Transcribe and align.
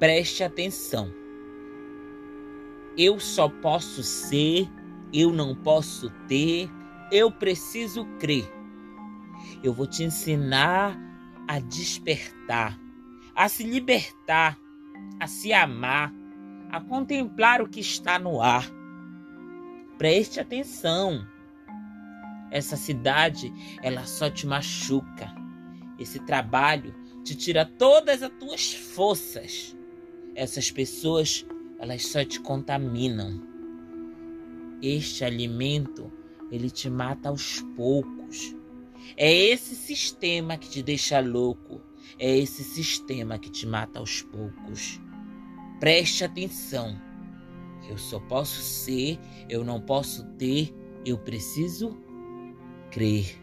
Preste 0.00 0.42
atenção. 0.42 1.12
Eu 2.96 3.20
só 3.20 3.50
posso 3.50 4.02
ser, 4.02 4.66
eu 5.12 5.30
não 5.30 5.54
posso 5.54 6.08
ter, 6.26 6.70
eu 7.12 7.30
preciso 7.30 8.06
crer. 8.18 8.50
Eu 9.62 9.74
vou 9.74 9.86
te 9.86 10.02
ensinar 10.02 10.98
a 11.46 11.60
despertar, 11.60 12.80
a 13.34 13.46
se 13.46 13.62
libertar, 13.62 14.58
a 15.20 15.26
se 15.26 15.52
amar, 15.52 16.10
a 16.70 16.80
contemplar 16.80 17.60
o 17.60 17.68
que 17.68 17.80
está 17.80 18.18
no 18.18 18.40
ar. 18.40 18.64
Preste 19.98 20.40
atenção. 20.40 21.26
Essa 22.50 22.74
cidade, 22.74 23.52
ela 23.82 24.06
só 24.06 24.30
te 24.30 24.46
machuca. 24.46 25.30
Esse 25.98 26.20
trabalho 26.20 26.94
te 27.22 27.36
tira 27.36 27.66
todas 27.66 28.22
as 28.22 28.30
tuas 28.40 28.72
forças. 28.72 29.78
Essas 30.40 30.70
pessoas, 30.70 31.44
elas 31.78 32.06
só 32.06 32.24
te 32.24 32.40
contaminam. 32.40 33.42
Este 34.80 35.22
alimento, 35.22 36.10
ele 36.50 36.70
te 36.70 36.88
mata 36.88 37.28
aos 37.28 37.60
poucos. 37.76 38.56
É 39.18 39.30
esse 39.30 39.76
sistema 39.76 40.56
que 40.56 40.70
te 40.70 40.82
deixa 40.82 41.20
louco. 41.20 41.82
É 42.18 42.38
esse 42.38 42.64
sistema 42.64 43.38
que 43.38 43.50
te 43.50 43.66
mata 43.66 43.98
aos 43.98 44.22
poucos. 44.22 44.98
Preste 45.78 46.24
atenção. 46.24 46.98
Eu 47.86 47.98
só 47.98 48.18
posso 48.20 48.62
ser, 48.62 49.18
eu 49.46 49.62
não 49.62 49.78
posso 49.78 50.24
ter, 50.38 50.74
eu 51.04 51.18
preciso 51.18 51.98
crer. 52.90 53.38